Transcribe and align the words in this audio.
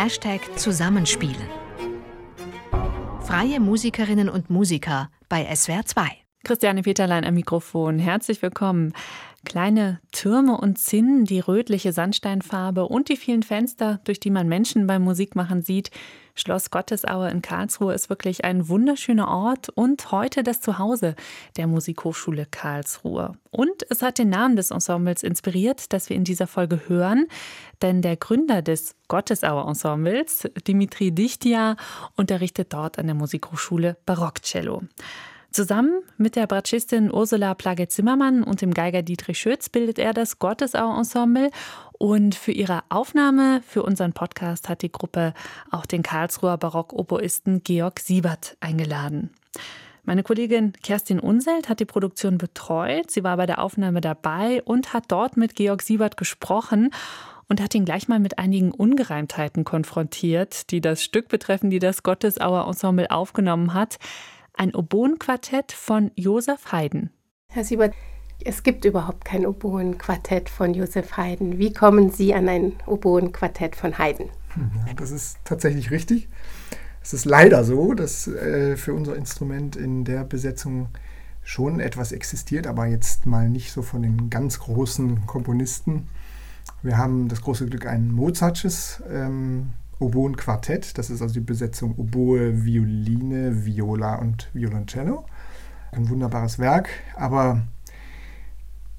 Hashtag 0.00 0.56
Zusammenspielen. 0.56 1.48
Freie 3.20 3.58
Musikerinnen 3.58 4.28
und 4.28 4.48
Musiker 4.48 5.10
bei 5.28 5.52
SWR 5.52 5.86
2. 5.86 6.27
Christiane 6.44 6.82
Peterlein 6.82 7.24
am 7.24 7.34
Mikrofon. 7.34 7.98
Herzlich 7.98 8.40
willkommen. 8.42 8.94
Kleine 9.44 10.00
Türme 10.12 10.56
und 10.56 10.78
Zinnen, 10.78 11.24
die 11.24 11.40
rötliche 11.40 11.92
Sandsteinfarbe 11.92 12.86
und 12.86 13.08
die 13.08 13.16
vielen 13.16 13.42
Fenster, 13.42 14.00
durch 14.04 14.20
die 14.20 14.30
man 14.30 14.48
Menschen 14.48 14.86
beim 14.86 15.02
Musikmachen 15.02 15.62
sieht. 15.62 15.90
Schloss 16.34 16.70
Gottesaue 16.70 17.30
in 17.30 17.42
Karlsruhe 17.42 17.92
ist 17.92 18.08
wirklich 18.10 18.44
ein 18.44 18.68
wunderschöner 18.68 19.28
Ort 19.28 19.68
und 19.70 20.12
heute 20.12 20.42
das 20.42 20.60
Zuhause 20.60 21.16
der 21.56 21.66
Musikhochschule 21.66 22.46
Karlsruhe. 22.48 23.32
Und 23.50 23.84
es 23.90 24.02
hat 24.02 24.18
den 24.18 24.28
Namen 24.28 24.56
des 24.56 24.70
Ensembles 24.70 25.24
inspiriert, 25.24 25.92
das 25.92 26.08
wir 26.08 26.16
in 26.16 26.24
dieser 26.24 26.46
Folge 26.46 26.88
hören, 26.88 27.26
denn 27.82 28.02
der 28.02 28.16
Gründer 28.16 28.62
des 28.62 28.94
Gottesauer 29.08 29.66
Ensembles, 29.66 30.48
Dimitri 30.66 31.10
Dichtia, 31.10 31.76
unterrichtet 32.16 32.72
dort 32.72 32.98
an 32.98 33.06
der 33.06 33.16
Musikhochschule 33.16 33.96
Barockcello. 34.06 34.82
Zusammen 35.58 36.04
mit 36.18 36.36
der 36.36 36.46
Bratschistin 36.46 37.12
Ursula 37.12 37.52
Plage-Zimmermann 37.52 38.44
und 38.44 38.62
dem 38.62 38.72
Geiger 38.72 39.02
Dietrich 39.02 39.40
Schütz 39.40 39.68
bildet 39.68 39.98
er 39.98 40.14
das 40.14 40.38
Gottesau-Ensemble. 40.38 41.50
Und 41.98 42.36
für 42.36 42.52
ihre 42.52 42.84
Aufnahme 42.90 43.60
für 43.66 43.82
unseren 43.82 44.12
Podcast 44.12 44.68
hat 44.68 44.82
die 44.82 44.92
Gruppe 44.92 45.34
auch 45.72 45.84
den 45.84 46.04
Karlsruher 46.04 46.58
Barockoboisten 46.58 47.64
Georg 47.64 47.98
Siebert 47.98 48.56
eingeladen. 48.60 49.30
Meine 50.04 50.22
Kollegin 50.22 50.74
Kerstin 50.80 51.18
Unselt 51.18 51.68
hat 51.68 51.80
die 51.80 51.86
Produktion 51.86 52.38
betreut. 52.38 53.10
Sie 53.10 53.24
war 53.24 53.36
bei 53.36 53.46
der 53.46 53.60
Aufnahme 53.60 54.00
dabei 54.00 54.62
und 54.62 54.92
hat 54.92 55.06
dort 55.08 55.36
mit 55.36 55.56
Georg 55.56 55.82
Siebert 55.82 56.16
gesprochen 56.16 56.92
und 57.48 57.60
hat 57.60 57.74
ihn 57.74 57.84
gleich 57.84 58.06
mal 58.06 58.20
mit 58.20 58.38
einigen 58.38 58.70
Ungereimtheiten 58.70 59.64
konfrontiert, 59.64 60.70
die 60.70 60.80
das 60.80 61.02
Stück 61.02 61.26
betreffen, 61.26 61.68
die 61.68 61.80
das 61.80 62.04
Gottesauer 62.04 62.68
Ensemble 62.68 63.10
aufgenommen 63.10 63.74
hat 63.74 63.98
ein 64.58 64.74
Oboenquartett 64.74 65.72
von 65.72 66.10
Josef 66.14 66.72
Haydn. 66.72 67.10
Herr 67.50 67.64
Siebert, 67.64 67.94
es 68.44 68.62
gibt 68.62 68.84
überhaupt 68.84 69.24
kein 69.24 69.46
Oboenquartett 69.46 70.48
von 70.48 70.74
Josef 70.74 71.16
Haydn. 71.16 71.58
Wie 71.58 71.72
kommen 71.72 72.10
Sie 72.10 72.34
an 72.34 72.48
ein 72.48 72.72
Oboenquartett 72.86 73.76
von 73.76 73.98
Haydn? 73.98 74.30
Ja, 74.86 74.94
das 74.94 75.10
ist 75.10 75.38
tatsächlich 75.44 75.90
richtig. 75.90 76.28
Es 77.02 77.14
ist 77.14 77.24
leider 77.24 77.64
so, 77.64 77.94
dass 77.94 78.26
äh, 78.28 78.76
für 78.76 78.94
unser 78.94 79.16
Instrument 79.16 79.76
in 79.76 80.04
der 80.04 80.24
Besetzung 80.24 80.88
schon 81.42 81.80
etwas 81.80 82.12
existiert, 82.12 82.66
aber 82.66 82.86
jetzt 82.86 83.24
mal 83.24 83.48
nicht 83.48 83.72
so 83.72 83.82
von 83.82 84.02
den 84.02 84.28
ganz 84.28 84.58
großen 84.58 85.26
Komponisten. 85.26 86.08
Wir 86.82 86.98
haben 86.98 87.28
das 87.28 87.40
große 87.40 87.66
Glück, 87.66 87.86
ein 87.86 88.12
Mozartsches 88.12 89.02
ähm, 89.10 89.70
Oboen-Quartett. 89.98 90.98
Das 90.98 91.10
ist 91.10 91.22
also 91.22 91.34
die 91.34 91.40
Besetzung 91.40 91.94
Oboe, 91.96 92.64
Violine, 92.64 93.64
Viola 93.64 94.16
und 94.16 94.48
Violoncello. 94.52 95.24
Ein 95.92 96.08
wunderbares 96.08 96.58
Werk, 96.58 96.88
aber 97.16 97.62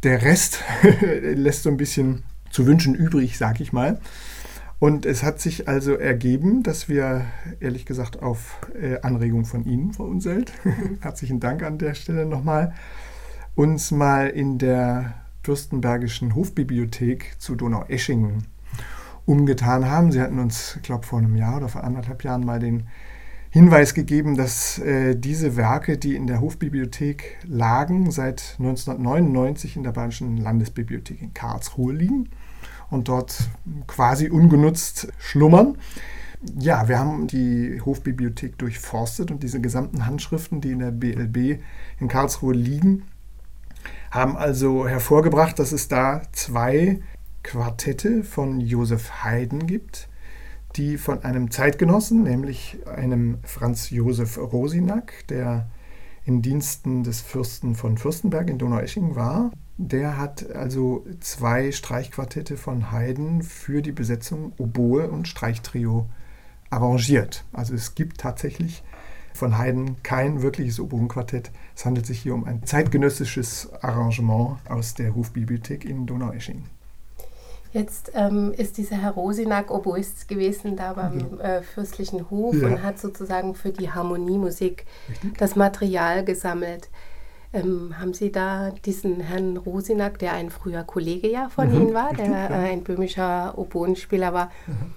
der 0.04 0.22
Rest 0.22 0.64
lässt 1.22 1.64
so 1.64 1.70
ein 1.70 1.78
bisschen 1.78 2.24
zu 2.52 2.66
wünschen 2.66 2.96
übrig, 2.96 3.38
sag 3.38 3.60
ich 3.60 3.74
mal. 3.74 4.00
Und 4.80 5.06
es 5.06 5.24
hat 5.24 5.42
sich 5.42 5.68
also 5.68 5.96
ergeben, 5.96 6.64
dass 6.64 6.88
wir, 6.88 7.26
ehrlich 7.60 7.86
gesagt, 7.86 8.22
auf 8.22 8.60
äh, 8.82 9.02
Anregung 9.02 9.44
von 9.44 9.66
Ihnen, 9.66 9.92
Frau 9.94 10.06
Unselt, 10.06 10.54
herzlichen 11.02 11.42
Dank 11.42 11.64
an 11.64 11.78
der 11.78 11.94
Stelle 11.96 12.26
nochmal, 12.26 12.74
uns 13.56 13.92
mal 13.92 14.28
in 14.28 14.58
der 14.58 15.16
Fürstenbergischen 15.44 16.34
Hofbibliothek 16.34 17.36
zu 17.40 17.56
Donaueschingen 17.56 18.46
umgetan 19.30 19.86
haben. 19.86 20.12
Sie 20.12 20.20
hatten 20.20 20.40
uns, 20.40 20.76
ich 20.78 20.82
glaube, 20.82 21.06
vor 21.06 21.20
einem 21.20 21.36
Jahr 21.36 21.58
oder 21.58 21.70
vor 21.70 21.84
anderthalb 21.84 22.24
Jahren 22.24 22.44
mal 22.44 22.60
den 22.60 22.88
Hinweis 23.52 23.94
gegeben, 23.94 24.36
dass 24.36 24.80
äh, 24.80 25.16
diese 25.16 25.56
Werke, 25.56 25.98
die 25.98 26.16
in 26.16 26.26
der 26.26 26.42
Hofbibliothek 26.42 27.38
lagen, 27.48 28.10
seit 28.10 28.56
1999 28.58 29.78
in 29.78 29.84
der 29.84 29.92
Bayerischen 29.92 30.38
Landesbibliothek 30.38 31.22
in 31.22 31.34
Karlsruhe 31.34 31.94
liegen 31.94 32.30
und 32.90 33.08
dort 33.08 33.50
quasi 33.86 34.30
ungenutzt 34.30 35.10
schlummern. 35.20 35.78
Ja, 36.60 36.88
wir 36.88 36.98
haben 36.98 37.28
die 37.28 37.82
Hofbibliothek 37.86 38.58
durchforstet 38.58 39.30
und 39.30 39.44
diese 39.44 39.62
gesamten 39.62 40.08
Handschriften, 40.08 40.60
die 40.62 40.72
in 40.72 40.80
der 40.80 40.92
BLB 40.92 41.62
in 42.00 42.08
Karlsruhe 42.08 42.54
liegen, 42.54 43.04
haben 44.10 44.38
also 44.38 44.88
hervorgebracht, 44.88 45.60
dass 45.60 45.72
es 45.72 45.88
da 45.88 46.22
zwei 46.32 47.00
Quartette 47.44 48.24
von 48.24 48.60
Josef 48.60 49.24
Haydn 49.24 49.68
gibt, 49.68 50.10
die 50.76 50.98
von 50.98 51.24
einem 51.24 51.52
Zeitgenossen, 51.52 52.24
nämlich 52.24 52.78
einem 52.86 53.40
Franz 53.44 53.90
Josef 53.90 54.38
Rosinack, 54.38 55.28
der 55.28 55.68
in 56.26 56.42
Diensten 56.42 57.04
des 57.04 57.22
Fürsten 57.22 57.76
von 57.76 57.98
Fürstenberg 57.98 58.50
in 58.50 58.60
Donaueschingen 58.60 59.16
war. 59.16 59.52
Der 59.78 60.18
hat 60.18 60.52
also 60.52 61.06
zwei 61.22 61.72
Streichquartette 61.72 62.58
von 62.58 62.92
Haydn 62.92 63.42
für 63.42 63.82
die 63.82 63.94
Besetzung 63.94 64.54
Oboe 64.58 65.10
und 65.10 65.28
Streichtrio 65.28 66.08
arrangiert. 66.70 67.46
Also 67.52 67.74
es 67.74 67.96
gibt 67.96 68.20
tatsächlich 68.20 68.84
von 69.34 69.58
Haydn 69.58 69.96
kein 70.04 70.42
wirkliches 70.42 70.80
Oboenquartett. 70.80 71.50
Es 71.76 71.86
handelt 71.86 72.06
sich 72.06 72.20
hier 72.20 72.34
um 72.34 72.44
ein 72.44 72.64
zeitgenössisches 72.64 73.72
Arrangement 73.82 74.58
aus 74.68 74.94
der 74.94 75.16
Hofbibliothek 75.16 75.86
in 75.86 76.06
Donaueschingen. 76.06 76.79
Jetzt 77.72 78.12
ähm, 78.16 78.52
ist 78.58 78.78
dieser 78.78 78.98
Herr 78.98 79.12
Rosinak 79.12 79.70
Oboist 79.70 80.28
gewesen 80.28 80.76
da 80.76 80.94
beim 80.94 81.40
äh, 81.40 81.62
fürstlichen 81.62 82.30
Hof 82.32 82.56
ja. 82.56 82.68
und 82.68 82.84
hat 82.84 82.98
sozusagen 82.98 83.54
für 83.54 83.72
die 83.72 83.92
Harmoniemusik 83.92 84.86
Richtig. 85.08 85.38
das 85.38 85.56
Material 85.56 86.26
gesammelt. 86.26 86.90
Ähm, 87.54 87.96
haben 88.00 88.14
Sie 88.14 88.32
da 88.32 88.72
diesen 88.86 89.22
Herrn 89.22 89.58
Rosinak, 89.58 90.18
der 90.20 90.34
ein 90.34 90.50
früher 90.50 90.84
Kollege 90.84 91.32
ja 91.32 91.50
von 91.50 91.70
mhm. 91.70 91.76
Ihnen 91.76 91.94
war, 91.94 92.14
der 92.14 92.50
äh, 92.50 92.72
ein 92.72 92.84
böhmischer 92.84 93.58
Oboenspieler 93.58 94.34
war, 94.34 94.52
mhm. 94.66 94.94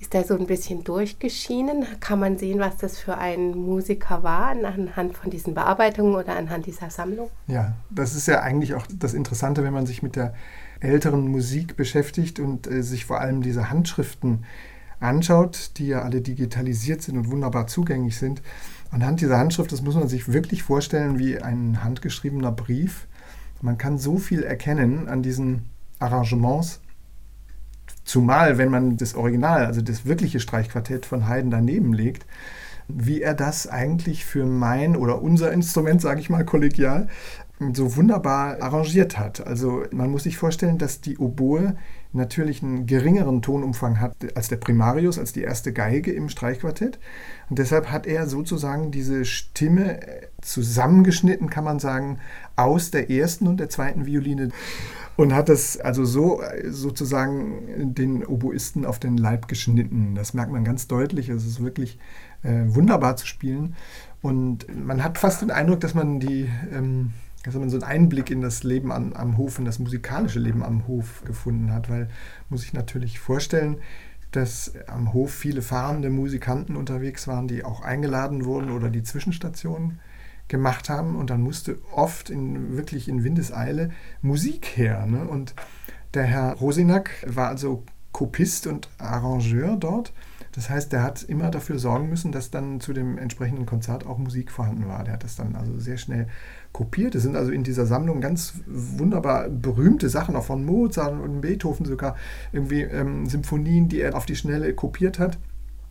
ist 0.00 0.12
da 0.12 0.24
so 0.24 0.36
ein 0.36 0.46
bisschen 0.46 0.82
durchgeschienen? 0.82 1.86
Kann 2.00 2.18
man 2.18 2.38
sehen, 2.38 2.58
was 2.58 2.76
das 2.76 2.98
für 2.98 3.18
ein 3.18 3.56
Musiker 3.56 4.24
war 4.24 4.50
anhand 4.50 5.16
von 5.16 5.30
diesen 5.30 5.54
Bearbeitungen 5.54 6.14
oder 6.16 6.36
anhand 6.36 6.66
dieser 6.66 6.90
Sammlung? 6.90 7.30
Ja, 7.46 7.74
das 7.88 8.16
ist 8.16 8.26
ja 8.26 8.40
eigentlich 8.40 8.74
auch 8.74 8.86
das 8.92 9.14
Interessante, 9.14 9.62
wenn 9.62 9.72
man 9.72 9.86
sich 9.86 10.02
mit 10.02 10.16
der 10.16 10.34
älteren 10.80 11.28
Musik 11.28 11.76
beschäftigt 11.76 12.40
und 12.40 12.66
äh, 12.66 12.82
sich 12.82 13.04
vor 13.04 13.20
allem 13.20 13.42
diese 13.42 13.70
Handschriften 13.70 14.44
anschaut, 14.98 15.72
die 15.76 15.88
ja 15.88 16.02
alle 16.02 16.20
digitalisiert 16.20 17.02
sind 17.02 17.16
und 17.16 17.30
wunderbar 17.30 17.66
zugänglich 17.66 18.16
sind. 18.16 18.42
Anhand 18.90 19.20
dieser 19.20 19.38
Handschrift, 19.38 19.72
das 19.72 19.82
muss 19.82 19.94
man 19.94 20.08
sich 20.08 20.32
wirklich 20.32 20.62
vorstellen 20.62 21.18
wie 21.18 21.40
ein 21.40 21.82
handgeschriebener 21.82 22.52
Brief. 22.52 23.06
Man 23.62 23.78
kann 23.78 23.98
so 23.98 24.18
viel 24.18 24.42
erkennen 24.42 25.08
an 25.08 25.22
diesen 25.22 25.66
Arrangements, 25.98 26.80
zumal 28.04 28.58
wenn 28.58 28.70
man 28.70 28.96
das 28.96 29.14
Original, 29.14 29.66
also 29.66 29.80
das 29.80 30.06
wirkliche 30.06 30.40
Streichquartett 30.40 31.06
von 31.06 31.28
Haydn 31.28 31.50
daneben 31.50 31.92
legt, 31.92 32.26
wie 32.88 33.22
er 33.22 33.34
das 33.34 33.68
eigentlich 33.68 34.24
für 34.24 34.44
mein 34.44 34.96
oder 34.96 35.22
unser 35.22 35.52
Instrument, 35.52 36.00
sage 36.00 36.20
ich 36.20 36.30
mal 36.30 36.44
kollegial, 36.44 37.08
so 37.72 37.96
wunderbar 37.96 38.62
arrangiert 38.62 39.18
hat. 39.18 39.46
Also 39.46 39.84
man 39.92 40.10
muss 40.10 40.22
sich 40.22 40.38
vorstellen, 40.38 40.78
dass 40.78 41.00
die 41.00 41.18
Oboe 41.18 41.76
natürlich 42.12 42.62
einen 42.62 42.86
geringeren 42.86 43.42
Tonumfang 43.42 44.00
hat 44.00 44.14
als 44.34 44.48
der 44.48 44.56
Primarius, 44.56 45.18
als 45.18 45.32
die 45.32 45.42
erste 45.42 45.72
Geige 45.72 46.12
im 46.12 46.28
Streichquartett. 46.28 46.98
Und 47.48 47.58
deshalb 47.58 47.90
hat 47.90 48.06
er 48.06 48.26
sozusagen 48.26 48.90
diese 48.90 49.24
Stimme 49.24 50.00
zusammengeschnitten, 50.40 51.50
kann 51.50 51.64
man 51.64 51.78
sagen, 51.78 52.18
aus 52.56 52.90
der 52.90 53.10
ersten 53.10 53.46
und 53.46 53.60
der 53.60 53.68
zweiten 53.68 54.06
Violine 54.06 54.50
und 55.16 55.34
hat 55.34 55.50
das 55.50 55.78
also 55.78 56.06
so 56.06 56.42
sozusagen 56.66 57.94
den 57.94 58.24
Oboisten 58.24 58.86
auf 58.86 58.98
den 58.98 59.18
Leib 59.18 59.48
geschnitten. 59.48 60.14
Das 60.14 60.32
merkt 60.32 60.50
man 60.50 60.64
ganz 60.64 60.88
deutlich. 60.88 61.28
Es 61.28 61.44
ist 61.44 61.62
wirklich 61.62 61.98
äh, 62.42 62.62
wunderbar 62.68 63.16
zu 63.16 63.26
spielen. 63.26 63.76
Und 64.22 64.66
man 64.74 65.04
hat 65.04 65.18
fast 65.18 65.42
den 65.42 65.50
Eindruck, 65.50 65.80
dass 65.80 65.94
man 65.94 66.20
die 66.20 66.48
ähm, 66.72 67.12
dass 67.44 67.54
man 67.54 67.70
so 67.70 67.76
einen 67.76 67.84
Einblick 67.84 68.30
in 68.30 68.40
das 68.40 68.64
Leben 68.64 68.92
an, 68.92 69.14
am 69.14 69.36
Hof, 69.36 69.58
in 69.58 69.64
das 69.64 69.78
musikalische 69.78 70.38
Leben 70.38 70.62
am 70.62 70.86
Hof 70.86 71.22
gefunden 71.24 71.72
hat, 71.72 71.88
weil 71.88 72.08
muss 72.48 72.64
ich 72.64 72.72
natürlich 72.72 73.18
vorstellen, 73.18 73.78
dass 74.30 74.72
am 74.86 75.12
Hof 75.12 75.32
viele 75.32 75.62
fahrende 75.62 76.10
Musikanten 76.10 76.76
unterwegs 76.76 77.26
waren, 77.26 77.48
die 77.48 77.64
auch 77.64 77.80
eingeladen 77.80 78.44
wurden 78.44 78.70
oder 78.70 78.90
die 78.90 79.02
Zwischenstationen 79.02 79.98
gemacht 80.48 80.88
haben 80.88 81.16
und 81.16 81.30
dann 81.30 81.42
musste 81.42 81.78
oft 81.92 82.28
in, 82.28 82.76
wirklich 82.76 83.08
in 83.08 83.24
Windeseile 83.24 83.90
Musik 84.20 84.76
her. 84.76 85.06
Ne? 85.06 85.26
Und 85.26 85.54
der 86.14 86.24
Herr 86.24 86.54
Rosinak 86.54 87.10
war 87.26 87.48
also 87.48 87.84
Kopist 88.12 88.66
und 88.66 88.88
Arrangeur 88.98 89.76
dort 89.76 90.12
Das 90.52 90.68
heißt, 90.68 90.92
der 90.92 91.04
hat 91.04 91.22
immer 91.22 91.50
dafür 91.50 91.78
sorgen 91.78 92.08
müssen, 92.08 92.32
dass 92.32 92.50
dann 92.50 92.80
zu 92.80 92.92
dem 92.92 93.18
entsprechenden 93.18 93.66
Konzert 93.66 94.04
auch 94.04 94.18
Musik 94.18 94.50
vorhanden 94.50 94.88
war. 94.88 95.04
Der 95.04 95.14
hat 95.14 95.24
das 95.24 95.36
dann 95.36 95.54
also 95.54 95.78
sehr 95.78 95.96
schnell 95.96 96.26
kopiert. 96.72 97.14
Es 97.14 97.22
sind 97.22 97.36
also 97.36 97.50
in 97.50 97.64
dieser 97.64 97.86
Sammlung 97.86 98.20
ganz 98.20 98.54
wunderbar 98.66 99.48
berühmte 99.48 100.08
Sachen, 100.08 100.36
auch 100.36 100.44
von 100.44 100.64
Mozart 100.64 101.12
und 101.12 101.40
Beethoven 101.40 101.86
sogar, 101.86 102.16
irgendwie 102.52 102.82
ähm, 102.82 103.26
Symphonien, 103.26 103.88
die 103.88 104.00
er 104.00 104.14
auf 104.14 104.26
die 104.26 104.36
Schnelle 104.36 104.74
kopiert 104.74 105.18
hat 105.18 105.38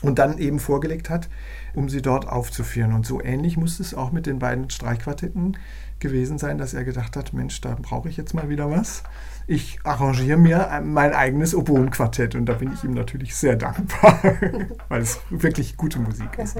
und 0.01 0.19
dann 0.19 0.37
eben 0.37 0.59
vorgelegt 0.59 1.09
hat, 1.09 1.29
um 1.73 1.89
sie 1.89 2.01
dort 2.01 2.27
aufzuführen. 2.27 2.93
Und 2.93 3.05
so 3.05 3.21
ähnlich 3.21 3.57
muss 3.57 3.79
es 3.79 3.93
auch 3.93 4.11
mit 4.11 4.25
den 4.25 4.39
beiden 4.39 4.69
Streichquartetten 4.69 5.57
gewesen 5.99 6.37
sein, 6.37 6.57
dass 6.57 6.73
er 6.73 6.85
gedacht 6.85 7.17
hat, 7.17 7.33
Mensch, 7.33 7.59
da 7.59 7.75
brauche 7.81 8.07
ich 8.07 8.15
jetzt 8.15 8.33
mal 8.33 8.47
wieder 8.47 8.71
was. 8.71 9.03
Ich 9.47 9.79
arrangiere 9.83 10.37
mir 10.37 10.81
mein 10.83 11.13
eigenes 11.13 11.53
Oboenquartett 11.53 12.35
und 12.35 12.45
da 12.45 12.53
bin 12.53 12.71
ich 12.71 12.83
ihm 12.83 12.93
natürlich 12.93 13.35
sehr 13.35 13.57
dankbar, 13.57 14.19
weil 14.87 15.01
es 15.01 15.19
wirklich 15.29 15.75
gute 15.75 15.99
Musik 15.99 16.37
ist. 16.37 16.57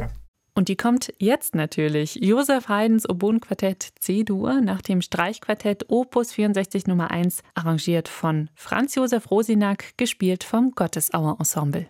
Und 0.59 0.67
die 0.67 0.75
kommt 0.75 1.13
jetzt 1.19 1.55
natürlich. 1.55 2.15
Josef 2.15 2.67
Haydns 2.67 3.07
Oboenquartett 3.07 3.93
C-Dur 4.01 4.59
nach 4.59 4.81
dem 4.81 5.01
Streichquartett 5.01 5.85
Opus 5.87 6.33
64 6.33 6.85
Nummer 6.85 7.11
1, 7.11 7.43
arrangiert 7.53 8.09
von 8.09 8.49
Franz 8.55 8.95
Josef 8.95 9.31
Rosinack, 9.31 9.93
gespielt 9.95 10.43
vom 10.43 10.71
Gottesauer 10.71 11.37
Ensemble. 11.39 11.87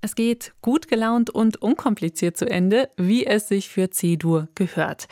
Es 0.00 0.14
geht 0.14 0.52
gut 0.62 0.88
gelaunt 0.88 1.30
und 1.30 1.60
unkompliziert 1.60 2.36
zu 2.36 2.48
Ende, 2.48 2.88
wie 2.96 3.26
es 3.26 3.48
sich 3.48 3.68
für 3.68 3.90
C-Dur 3.90 4.48
gehört. 4.54 5.08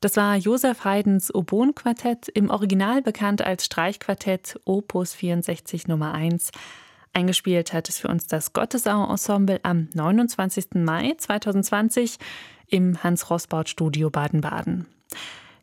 Das 0.00 0.16
war 0.16 0.36
Josef 0.36 0.84
Haydns 0.84 1.32
Oboen-Quartett, 1.32 2.28
im 2.28 2.50
Original 2.50 3.02
bekannt 3.02 3.42
als 3.42 3.66
Streichquartett 3.66 4.58
Opus 4.64 5.14
64 5.14 5.86
Nummer 5.86 6.12
1. 6.12 6.50
Eingespielt 7.12 7.72
hat 7.72 7.88
es 7.88 7.98
für 7.98 8.08
uns 8.08 8.26
das 8.26 8.52
Gottesau-Ensemble 8.52 9.60
am 9.62 9.88
29. 9.94 10.74
Mai 10.74 11.14
2020 11.16 12.16
im 12.68 13.02
Hans-Rossbaut-Studio 13.02 14.10
Baden-Baden. 14.10 14.86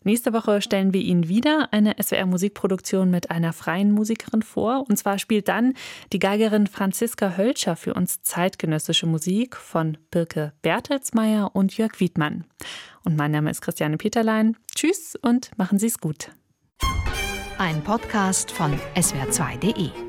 Nächste 0.04 0.34
Woche 0.34 0.62
stellen 0.62 0.94
wir 0.94 1.02
Ihnen 1.02 1.28
wieder 1.28 1.70
eine 1.72 1.96
SWR-Musikproduktion 2.02 3.12
mit 3.12 3.32
einer 3.32 3.54
freien 3.54 3.92
Musikerin 3.92 4.42
vor. 4.42 4.86
Und 4.88 4.98
zwar 4.98 5.20
spielt 5.20 5.48
dann 5.48 5.74
die 6.14 6.20
Geigerin 6.20 6.68
Franziska 6.68 7.36
Hölscher 7.36 7.76
für 7.76 7.94
uns 7.94 8.22
zeitgenössische 8.22 9.08
Musik 9.08 9.58
von 9.58 9.98
Birke 10.10 10.54
Bertelsmeier 10.62 11.52
und 11.54 11.76
Jörg 11.78 12.00
Wiedmann. 12.00 12.46
Und 13.04 13.18
mein 13.18 13.32
Name 13.32 13.52
ist 13.52 13.62
Christiane 13.62 13.98
Peterlein. 13.98 14.56
Tschüss 14.74 15.18
und 15.22 15.52
machen 15.58 15.80
Sie 15.80 15.88
es 15.88 16.00
gut. 16.00 16.32
Ein 17.58 17.84
Podcast 17.84 18.52
von 18.52 18.74
swr2.de 18.96 20.09